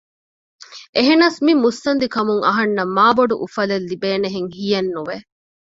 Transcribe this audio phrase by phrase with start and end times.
[0.95, 5.17] އެހެނަސް މި މުއްސަނދިކަމުން އަހަންނަށް މާ ބޮޑު އުފަލެއް ލިބޭހެނެއް ހިޔެއް ނުވެ